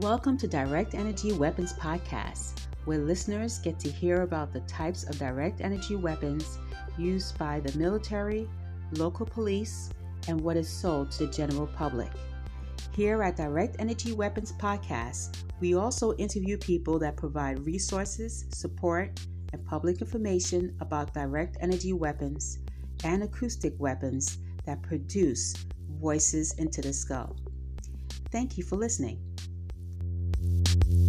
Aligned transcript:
Welcome 0.00 0.36
to 0.38 0.46
Direct 0.46 0.94
Energy 0.94 1.32
Weapons 1.32 1.72
Podcast, 1.72 2.66
where 2.84 2.98
listeners 2.98 3.58
get 3.58 3.78
to 3.78 3.88
hear 3.88 4.20
about 4.20 4.52
the 4.52 4.60
types 4.60 5.04
of 5.04 5.18
direct 5.18 5.62
energy 5.62 5.96
weapons 5.96 6.58
used 6.98 7.38
by 7.38 7.60
the 7.60 7.76
military, 7.78 8.46
local 8.92 9.24
police, 9.24 9.88
and 10.28 10.38
what 10.38 10.58
is 10.58 10.68
sold 10.68 11.10
to 11.12 11.24
the 11.24 11.32
general 11.32 11.66
public. 11.66 12.10
Here 12.92 13.22
at 13.22 13.36
Direct 13.38 13.76
Energy 13.78 14.12
Weapons 14.12 14.52
Podcast, 14.52 15.42
we 15.60 15.76
also 15.76 16.12
interview 16.16 16.58
people 16.58 16.98
that 16.98 17.16
provide 17.16 17.64
resources, 17.64 18.44
support, 18.50 19.18
and 19.54 19.64
public 19.64 20.02
information 20.02 20.76
about 20.80 21.14
direct 21.14 21.56
energy 21.62 21.94
weapons 21.94 22.58
and 23.02 23.22
acoustic 23.22 23.72
weapons 23.78 24.40
that 24.66 24.82
produce 24.82 25.54
voices 25.88 26.52
into 26.58 26.82
the 26.82 26.92
skull. 26.92 27.34
Thank 28.30 28.58
you 28.58 28.62
for 28.62 28.76
listening 28.76 29.22
you 30.84 31.05